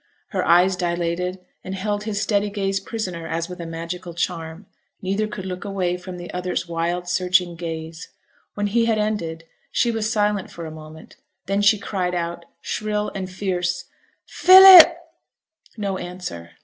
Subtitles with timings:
[0.29, 4.65] Her eyes dilated and held his steady gaze prisoner as with a magical charm
[4.99, 8.07] neither could look away from the other's wild, searching gaze.
[8.55, 13.11] When he had ended, she was silent for a moment, then she cried out, shrill
[13.13, 13.85] and fierce,
[14.25, 14.97] 'Philip!'
[15.77, 16.49] No answer.